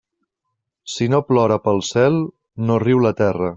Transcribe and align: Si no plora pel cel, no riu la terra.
Si 0.93 1.09
no 1.15 1.19
plora 1.27 1.59
pel 1.67 1.83
cel, 1.91 2.19
no 2.71 2.81
riu 2.89 3.07
la 3.07 3.15
terra. 3.25 3.49